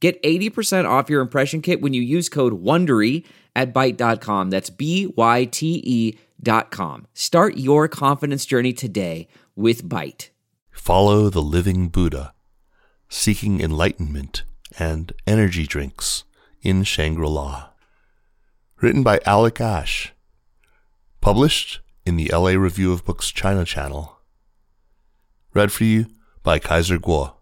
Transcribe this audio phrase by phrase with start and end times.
[0.00, 3.24] Get 80% off your impression kit when you use code WONDERY
[3.56, 4.50] at Byte.com.
[4.50, 7.06] That's B-Y-T-E dot com.
[7.14, 10.28] Start your confidence journey today with Byte.
[10.70, 12.32] Follow the living Buddha,
[13.08, 14.44] seeking enlightenment
[14.78, 16.22] and energy drinks
[16.62, 17.70] in Shangri-La.
[18.80, 20.12] Written by Alec Ash.
[21.20, 24.20] Published in the LA Review of Books China channel.
[25.52, 26.06] Read for you
[26.44, 27.37] by Kaiser Kuo.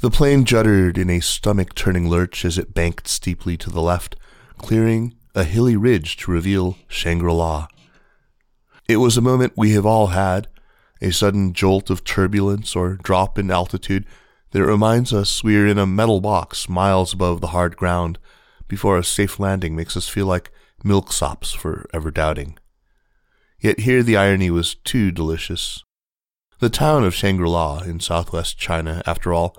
[0.00, 4.16] The plane juddered in a stomach turning lurch as it banked steeply to the left,
[4.56, 7.68] clearing a hilly ridge to reveal Shangri La.
[8.88, 10.48] It was a moment we have all had,
[11.02, 14.06] a sudden jolt of turbulence or drop in altitude
[14.52, 18.18] that reminds us we are in a metal box miles above the hard ground
[18.68, 20.50] before a safe landing makes us feel like
[20.82, 22.58] milksops for ever doubting.
[23.60, 25.84] Yet here the irony was too delicious.
[26.58, 29.54] The town of Shangri La in southwest China, after all,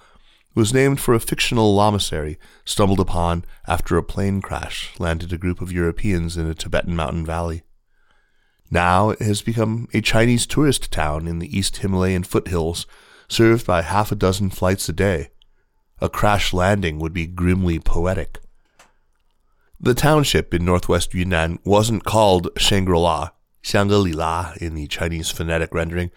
[0.53, 5.61] was named for a fictional lamasery stumbled upon after a plane crash landed a group
[5.61, 7.63] of Europeans in a Tibetan mountain valley.
[8.69, 12.85] Now it has become a Chinese tourist town in the East Himalayan foothills,
[13.27, 15.29] served by half a dozen flights a day.
[15.99, 18.39] A crash landing would be grimly poetic.
[19.79, 23.29] The township in northwest Yunnan wasn't called Shangri-La,
[23.63, 26.11] Xianggelila in the Chinese phonetic rendering,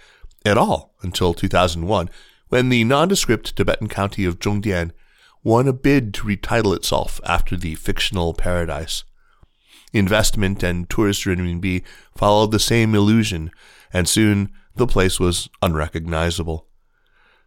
[0.45, 2.11] at all until 2001,
[2.55, 4.93] when the nondescript Tibetan county of Zhongdian
[5.43, 9.03] won a bid to retitle itself after the fictional paradise.
[9.93, 11.83] Investment and tourist renminbi
[12.17, 13.51] followed the same illusion,
[13.93, 16.69] and soon the place was unrecognizable.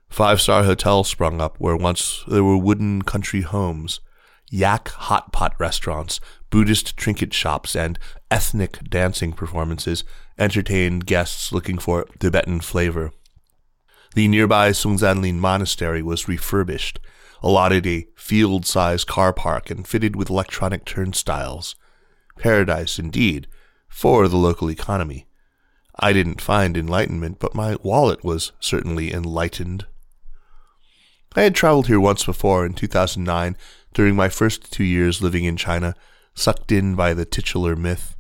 [0.10, 4.02] Five star hotels sprung up where once there were wooden country homes,
[4.52, 6.20] yak hot pot restaurants,
[6.50, 7.98] Buddhist trinket shops, and
[8.30, 10.04] ethnic dancing performances
[10.38, 13.14] entertained guests looking for Tibetan flavor.
[14.18, 17.00] The nearby Songzanlin Monastery was refurbished,
[17.44, 21.76] allotted a field sized car park, and fitted with electronic turnstiles.
[22.36, 23.46] Paradise, indeed,
[23.88, 25.28] for the local economy.
[26.00, 29.86] I didn't find enlightenment, but my wallet was certainly enlightened.
[31.36, 33.56] I had traveled here once before in 2009
[33.94, 35.94] during my first two years living in China,
[36.34, 38.17] sucked in by the titular myth.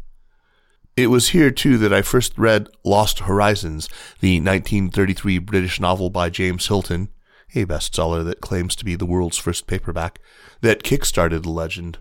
[0.98, 3.88] It was here, too, that I first read Lost Horizons,
[4.20, 7.10] the 1933 British novel by James Hilton,
[7.54, 10.20] a bestseller that claims to be the world's first paperback,
[10.62, 12.00] that kick-started the legend.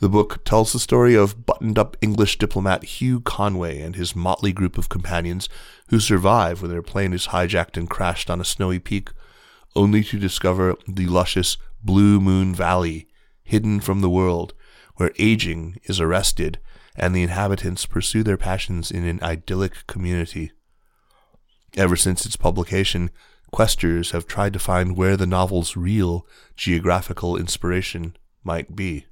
[0.00, 4.52] The book tells the story of buttoned up English diplomat Hugh Conway and his motley
[4.52, 5.48] group of companions
[5.88, 9.08] who survive when their plane is hijacked and crashed on a snowy peak,
[9.74, 13.08] only to discover the luscious Blue Moon Valley,
[13.44, 14.52] hidden from the world,
[14.96, 16.58] where aging is arrested
[16.96, 20.52] and the inhabitants pursue their passions in an idyllic community.
[21.76, 23.10] Ever since its publication,
[23.52, 29.06] questers have tried to find where the novel's real geographical inspiration might be.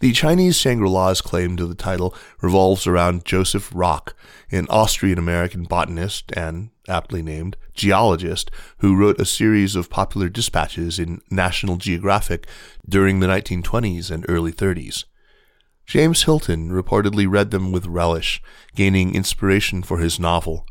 [0.00, 4.14] The Chinese Shangri-La's claim to the title revolves around Joseph Rock,
[4.50, 10.98] an Austrian American botanist and, aptly named, geologist who wrote a series of popular dispatches
[10.98, 12.46] in National Geographic
[12.86, 15.04] during the 1920s and early 30s.
[15.86, 18.42] James Hilton reportedly read them with relish,
[18.74, 20.66] gaining inspiration for his novel.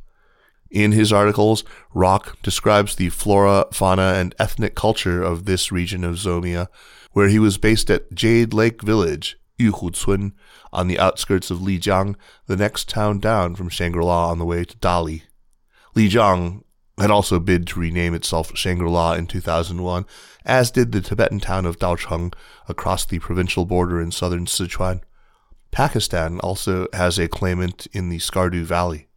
[0.72, 1.64] In his articles,
[1.94, 6.68] Rock describes the flora, fauna, and ethnic culture of this region of Zomia,
[7.12, 10.32] where he was based at Jade Lake Village, Yuhucun,
[10.72, 12.16] on the outskirts of Lijiang,
[12.48, 15.22] the next town down from Shangri-La on the way to Dali.
[15.96, 16.64] Lijiang
[17.04, 20.06] had also bid to rename itself Shangri-La in 2001,
[20.46, 22.34] as did the Tibetan town of Daocheng
[22.68, 25.02] across the provincial border in southern Sichuan.
[25.72, 29.08] Pakistan also has a claimant in the Skardu Valley.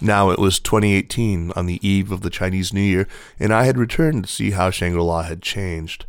[0.00, 3.06] Now it was 2018 on the eve of the Chinese New Year,
[3.38, 6.06] and I had returned to see how Shangri-La had changed.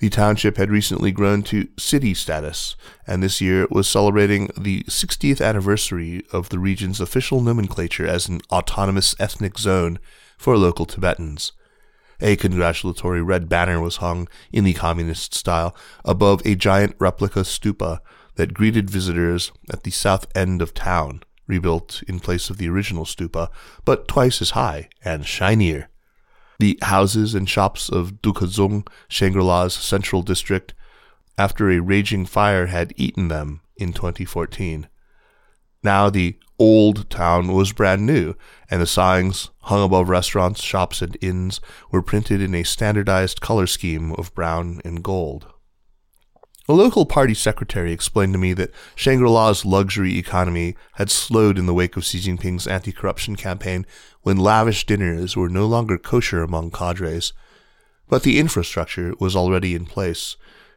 [0.00, 2.74] The township had recently grown to city status,
[3.06, 8.40] and this year was celebrating the 60th anniversary of the region's official nomenclature as an
[8.50, 9.98] autonomous ethnic zone
[10.36, 11.52] for local Tibetans.
[12.20, 18.00] A congratulatory red banner was hung, in the communist style, above a giant replica stupa
[18.34, 23.04] that greeted visitors at the south end of town, rebuilt in place of the original
[23.04, 23.48] stupa,
[23.84, 25.88] but twice as high and shinier.
[26.58, 30.74] The houses and shops of Dukezong, Shangri-La's central district,
[31.36, 34.88] after a raging fire had eaten them in 2014.
[35.82, 38.34] Now the old town was brand new,
[38.70, 41.60] and the signs hung above restaurants, shops, and inns
[41.90, 45.53] were printed in a standardized color scheme of brown and gold.
[46.66, 51.66] A local party secretary explained to me that Shangri La's luxury economy had slowed in
[51.66, 53.84] the wake of Xi Jinping's anti corruption campaign
[54.22, 57.34] when lavish dinners were no longer kosher among cadres.
[58.08, 60.36] But the infrastructure was already in place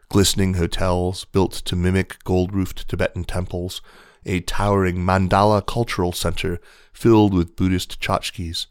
[0.10, 3.82] glistening hotels built to mimic gold roofed Tibetan temples,
[4.26, 6.60] a towering mandala cultural center
[6.94, 8.68] filled with Buddhist tchotchkes,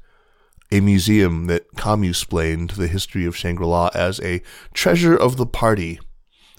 [0.73, 1.67] a museum that
[2.03, 4.43] explained the history of Shangri La as a
[4.75, 6.01] treasure of the party,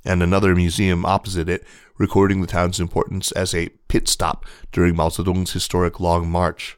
[0.07, 1.63] and another museum opposite it
[1.97, 6.77] recording the town's importance as a pit stop during Mao Zedong's historic Long March.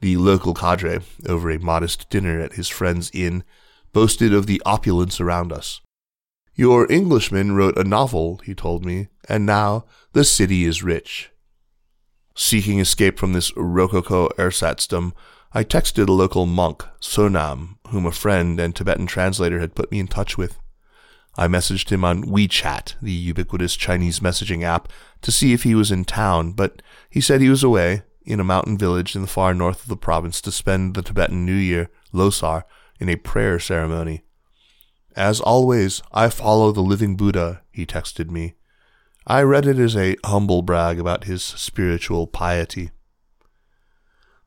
[0.00, 3.44] The local cadre, over a modest dinner at his friend's inn,
[3.92, 5.80] boasted of the opulence around us.
[6.54, 11.30] Your Englishman wrote a novel, he told me, and now the city is rich.
[12.36, 15.12] Seeking escape from this rococo ersatzdom,
[15.52, 20.00] I texted a local monk, Sonam, whom a friend and Tibetan translator had put me
[20.00, 20.58] in touch with.
[21.36, 24.88] I messaged him on WeChat, the ubiquitous Chinese messaging app,
[25.22, 28.44] to see if he was in town, but he said he was away in a
[28.44, 31.90] mountain village in the far north of the province to spend the Tibetan New Year,
[32.12, 32.62] Losar,
[33.00, 34.24] in a prayer ceremony.
[35.16, 38.54] As always, I follow the living Buddha, he texted me.
[39.26, 42.90] I read it as a humble brag about his spiritual piety.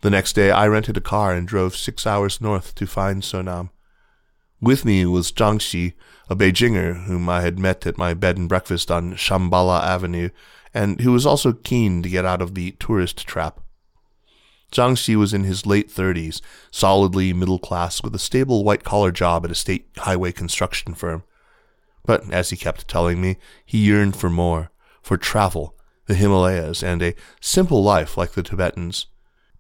[0.02, 3.70] The next day, I rented a car and drove six hours north to find Sonam.
[4.62, 5.94] With me was Zhang Xi,
[6.30, 10.30] a Beijinger whom I had met at my bed and breakfast on Shambhala Avenue,
[10.74, 13.62] and who was also keen to get out of the tourist trap.
[14.72, 16.42] Zhang Xi was in his late 30s,
[16.72, 21.24] solidly middle class, with a stable white collar job at a state highway construction firm.
[22.06, 24.72] But, as he kept telling me, he yearned for more
[25.02, 25.76] for travel,
[26.06, 29.08] the Himalayas, and a simple life like the Tibetans.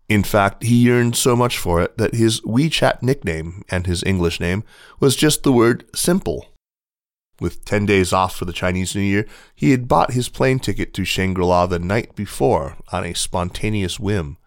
[0.10, 4.40] In fact, he yearned so much for it that his WeChat nickname and his English
[4.40, 4.64] name
[5.00, 6.46] was just the word simple.
[7.40, 10.94] With 10 days off for the Chinese New Year, he had bought his plane ticket
[10.96, 14.38] to Shangri La the night before on a spontaneous whim.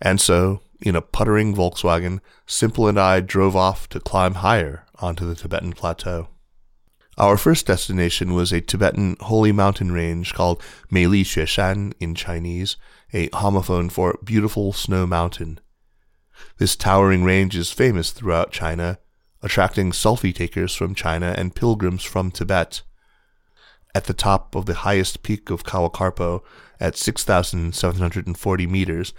[0.00, 5.26] And so, in a puttering Volkswagen, Simple and I drove off to climb higher onto
[5.26, 6.28] the Tibetan plateau.
[7.16, 10.60] Our first destination was a Tibetan holy mountain range called
[10.90, 12.76] Meili Xueshan in Chinese,
[13.12, 15.60] a homophone for beautiful snow mountain.
[16.58, 18.98] This towering range is famous throughout China,
[19.44, 22.80] attracting selfie takers from China and pilgrims from Tibet.
[23.94, 26.40] At the top of the highest peak of Kawakarpo,
[26.80, 29.12] at 6,740 meters,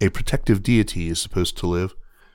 [0.00, 1.94] a protective deity is supposed to live,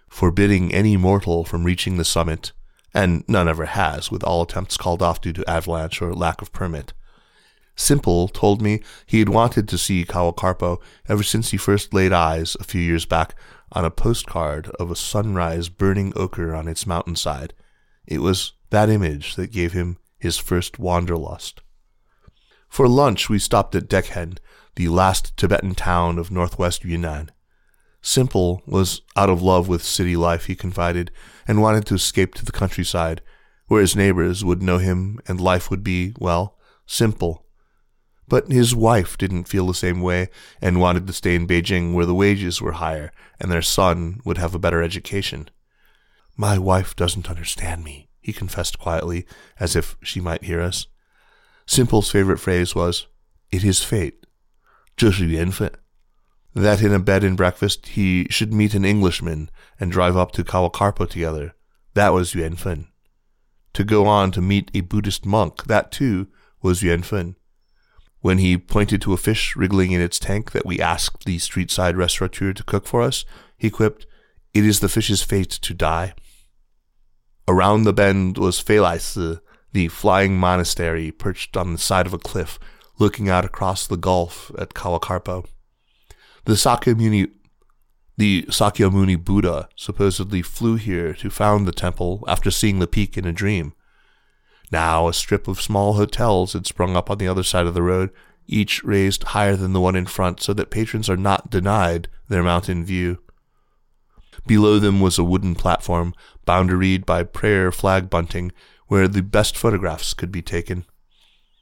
[0.10, 2.52] forbidding any mortal from reaching the summit,
[2.96, 6.52] and none ever has, with all attempts called off due to avalanche or lack of
[6.52, 6.94] permit.
[7.76, 12.56] Simple told me he had wanted to see Kawakarpo ever since he first laid eyes
[12.60, 13.36] a few years back
[13.72, 17.54] on a postcard of a sunrise burning ochre on its mountainside.
[18.08, 21.62] It was that image that gave him his first wanderlust.
[22.70, 24.38] For lunch, we stopped at Dekhen,
[24.76, 27.32] the last Tibetan town of northwest Yunnan.
[28.02, 31.12] Simple was out of love with city life, he confided,
[31.48, 33.22] and wanted to escape to the countryside,
[33.68, 37.45] where his neighbors would know him and life would be, well, simple.
[38.29, 40.29] But his wife didn't feel the same way
[40.63, 44.39] and wanted to stay in Beijing where the wages were higher and their son would
[44.39, 45.49] have a better education.
[46.37, 49.27] My wife doesn't understand me, he confessed quietly,
[49.59, 50.87] as if she might hear us.
[51.67, 53.07] Simple's favorite phrase was,
[53.51, 54.27] It is fate.
[54.97, 55.73] 这是缘分
[56.55, 60.45] that in a bed and breakfast he should meet an Englishman and drive up to
[60.45, 61.55] Kawakarpo together.
[61.95, 62.57] That was Yuan
[63.75, 66.29] To go on to meet a Buddhist monk, that too
[66.63, 67.03] was Yuan
[68.26, 71.70] When he pointed to a fish wriggling in its tank that we asked the street
[71.70, 73.24] side restaurateur to cook for us,
[73.56, 74.08] he quipped,
[74.52, 76.16] It is the fish's fate to die.
[77.48, 79.42] Around the bend was Feilai
[79.74, 82.58] the flying monastery perched on the side of a cliff,
[82.98, 85.46] looking out across the gulf at Kawakarpo.
[86.46, 87.30] The Sakyamuni,
[88.18, 93.26] the Sakyamuni Buddha supposedly flew here to found the temple after seeing the peak in
[93.26, 93.76] a dream.
[94.72, 97.84] Now a strip of small hotels had sprung up on the other side of the
[97.84, 98.10] road,
[98.48, 102.44] each raised higher than the one in front so that patrons are not denied their
[102.44, 103.20] mountain view.
[104.46, 106.14] Below them was a wooden platform,
[106.46, 108.52] boundaried by prayer flag bunting,
[108.88, 110.86] where the best photographs could be taken.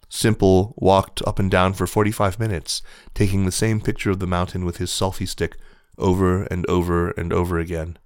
[0.10, 2.82] Simple walked up and down for 45 minutes,
[3.14, 5.58] taking the same picture of the mountain with his selfie stick
[5.98, 7.98] over and over and over again.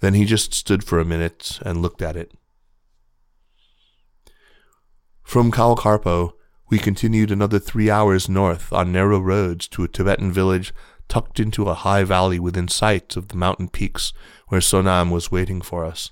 [0.00, 2.32] Then he just stood for a minute and looked at it.
[5.32, 6.32] From Kawakarpo,
[6.68, 10.74] we continued another three hours north on narrow roads to a Tibetan village
[11.08, 14.12] tucked into a high valley within sight of the mountain peaks
[14.48, 16.10] where Sonam was waiting for us.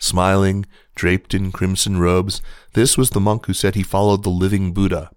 [0.00, 4.72] Smiling, draped in crimson robes, this was the monk who said he followed the living
[4.72, 5.12] Buddha.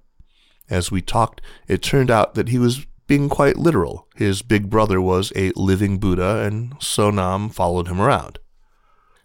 [0.70, 4.08] As we talked, it turned out that he was being quite literal.
[4.15, 8.38] His big brother was a living Buddha, and Sonam followed him around.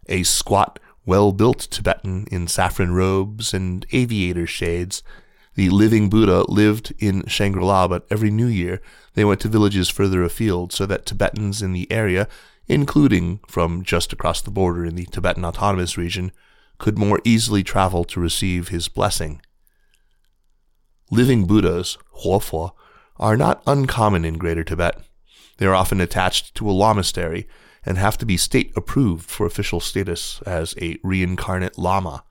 [0.09, 5.03] A squat, well built Tibetan in saffron robes and aviator shades,
[5.55, 8.81] the living Buddha lived in Shangri La, but every new year
[9.15, 12.29] they went to villages further afield so that Tibetans in the area,
[12.69, 16.31] including from just across the border in the Tibetan Autonomous Region,
[16.79, 19.43] could more easily travel to receive his blessing.
[21.11, 22.71] Living Buddhas, Huofo,
[23.19, 24.99] are not uncommon in Greater Tibet.
[25.59, 27.47] They are often attached to a lamasery
[27.85, 32.25] and have to be state approved for official status as a reincarnate lama,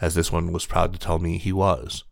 [0.00, 2.04] as this one was proud to tell me he was.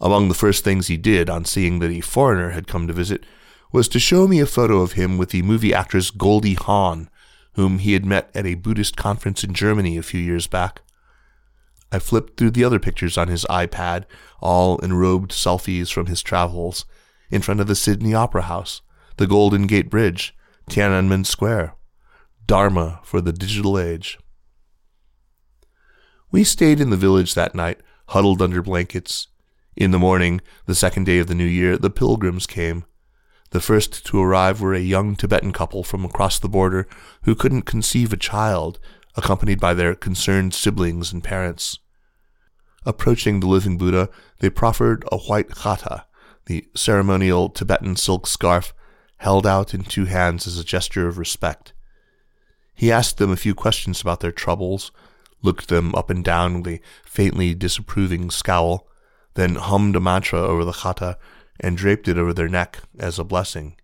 [0.00, 3.24] Among the first things he did on seeing that a foreigner had come to visit
[3.72, 7.10] was to show me a photo of him with the movie actress Goldie Hawn,
[7.54, 10.80] whom he had met at a Buddhist conference in Germany a few years back.
[11.92, 14.04] I flipped through the other pictures on his iPad,
[14.40, 16.84] all enrobed selfies from his travels,
[17.30, 18.80] in front of the Sydney Opera House,
[19.16, 20.34] the Golden Gate Bridge,
[20.70, 21.74] Tiananmen Square.
[22.50, 24.18] Dharma for the digital age.
[26.32, 27.78] We stayed in the village that night,
[28.08, 29.28] huddled under blankets,
[29.76, 32.86] in the morning, the second day of the new year, the pilgrims came.
[33.50, 36.88] The first to arrive were a young Tibetan couple from across the border
[37.22, 38.80] who couldn't conceive a child,
[39.14, 41.78] accompanied by their concerned siblings and parents.
[42.84, 44.08] Approaching the living Buddha,
[44.40, 46.02] they proffered a white khata,
[46.46, 48.74] the ceremonial Tibetan silk scarf,
[49.18, 51.74] held out in two hands as a gesture of respect.
[52.80, 54.90] He asked them a few questions about their troubles,
[55.42, 58.88] looked them up and down with a faintly disapproving scowl,
[59.34, 61.18] then hummed a mantra over the khata
[61.60, 63.76] and draped it over their neck as a blessing.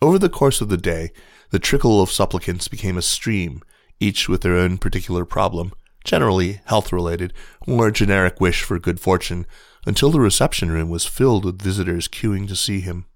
[0.00, 1.10] Over the course of the day,
[1.50, 3.62] the trickle of supplicants became a stream,
[3.98, 5.72] each with their own particular problem,
[6.04, 7.32] generally health related,
[7.66, 9.44] or a generic wish for good fortune,
[9.84, 13.06] until the reception room was filled with visitors queuing to see him.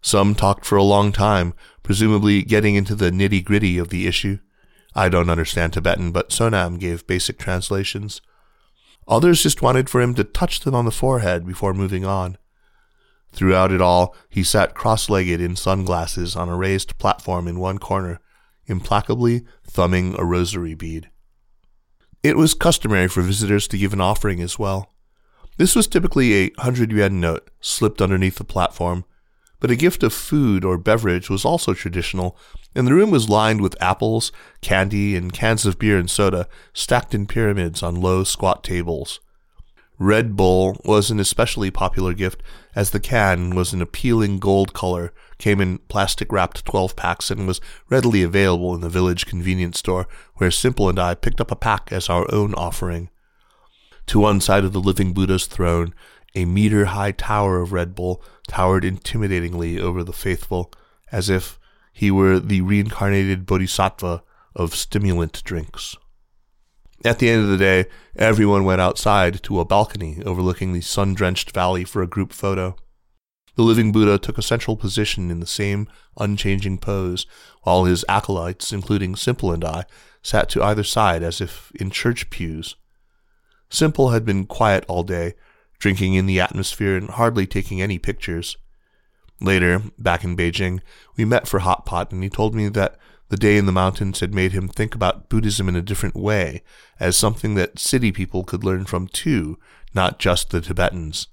[0.00, 4.38] Some talked for a long time, presumably getting into the nitty gritty of the issue.
[4.94, 8.22] I don't understand Tibetan, but Sonam gave basic translations.
[9.08, 12.38] Others just wanted for him to touch them on the forehead before moving on.
[13.32, 17.78] Throughout it all, he sat cross legged in sunglasses on a raised platform in one
[17.78, 18.20] corner,
[18.66, 21.10] implacably thumbing a rosary bead.
[22.22, 24.94] It was customary for visitors to give an offering as well.
[25.58, 29.04] This was typically a hundred yuan note slipped underneath the platform,
[29.60, 32.36] but a gift of food or beverage was also traditional,
[32.74, 37.14] and the room was lined with apples, candy, and cans of beer and soda stacked
[37.14, 39.20] in pyramids on low, squat tables.
[39.98, 42.42] Red Bull was an especially popular gift
[42.74, 47.46] as the can was an appealing gold color, came in plastic wrapped 12 packs, and
[47.46, 51.56] was readily available in the village convenience store where Simple and I picked up a
[51.56, 53.08] pack as our own offering.
[54.08, 55.94] To one side of the living Buddha's throne,
[56.36, 60.70] a meter high tower of Red Bull towered intimidatingly over the faithful,
[61.10, 61.58] as if
[61.92, 64.22] he were the reincarnated bodhisattva
[64.54, 65.96] of stimulant drinks.
[67.04, 71.14] At the end of the day, everyone went outside to a balcony overlooking the sun
[71.14, 72.76] drenched valley for a group photo.
[73.54, 75.88] The living Buddha took a central position in the same
[76.18, 77.26] unchanging pose,
[77.62, 79.84] while his acolytes, including Simple and I,
[80.22, 82.76] sat to either side as if in church pews.
[83.70, 85.34] Simple had been quiet all day,
[85.78, 88.56] drinking in the atmosphere and hardly taking any pictures.
[89.40, 90.80] Later, back in Beijing,
[91.16, 92.96] we met for hot pot, and he told me that
[93.28, 96.62] the day in the mountains had made him think about Buddhism in a different way,
[97.00, 99.58] as something that city people could learn from too,
[99.94, 101.26] not just the Tibetans.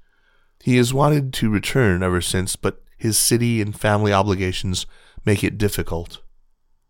[0.64, 4.86] He has wanted to return ever since, but his city and family obligations
[5.26, 6.22] make it difficult.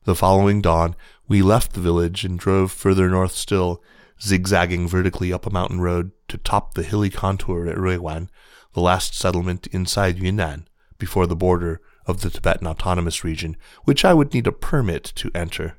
[0.06, 0.96] The following dawn,
[1.28, 3.82] we left the village and drove further north still,
[4.24, 8.30] zigzagging vertically up a mountain road to top the hilly contour at Ruiwan,
[8.74, 14.14] the last settlement inside Yunnan before the border of the Tibetan Autonomous Region, which I
[14.14, 15.78] would need a permit to enter.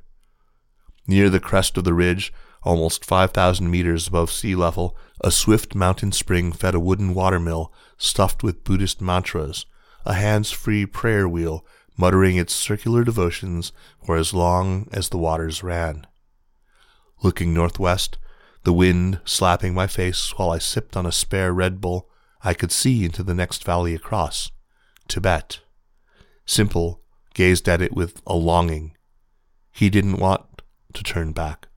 [1.07, 2.31] Near the crest of the ridge,
[2.63, 8.43] almost 5,000 meters above sea level, a swift mountain spring fed a wooden watermill stuffed
[8.43, 9.65] with Buddhist mantras,
[10.05, 11.65] a hands free prayer wheel
[11.97, 13.71] muttering its circular devotions
[14.03, 16.05] for as long as the waters ran.
[17.23, 18.17] Looking northwest,
[18.65, 22.09] the wind slapping my face while I sipped on a spare Red Bull,
[22.43, 24.51] I could see into the next valley across
[25.07, 25.59] Tibet.
[26.45, 27.01] Simple
[27.33, 28.97] gazed at it with a longing.
[29.71, 30.61] He didn't want
[30.93, 31.67] to turn back.